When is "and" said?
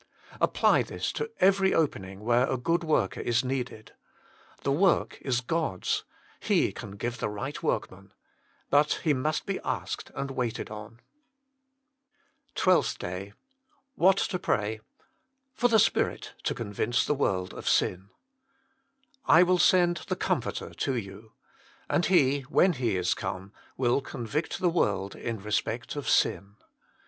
10.15-10.31, 21.87-22.07